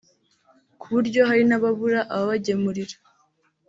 [0.79, 2.95] ku buryo hari n’ababura ababagemurira